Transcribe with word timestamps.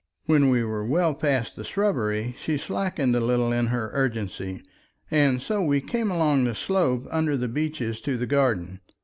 When 0.25 0.49
we 0.49 0.63
were 0.63 0.83
well 0.83 1.13
past 1.13 1.55
the 1.55 1.63
shrubbery, 1.63 2.35
she 2.39 2.57
slackened 2.57 3.15
a 3.15 3.19
little 3.19 3.53
in 3.53 3.67
her 3.67 3.91
urgency, 3.93 4.63
and 5.11 5.39
so 5.39 5.63
we 5.63 5.79
came 5.79 6.09
along 6.09 6.45
the 6.45 6.55
slope 6.55 7.05
under 7.11 7.37
the 7.37 7.47
beeches 7.47 8.01
to 8.01 8.17
the 8.17 8.25
garden. 8.25 8.81